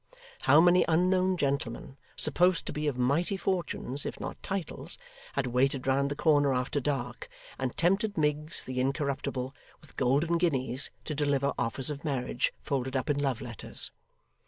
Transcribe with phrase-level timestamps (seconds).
[0.49, 4.97] How many unknown gentlemen supposed to be of mighty fortunes, if not titles
[5.33, 10.89] had waited round the corner after dark, and tempted Miggs the incorruptible, with golden guineas,
[11.05, 13.91] to deliver offers of marriage folded up in love letters!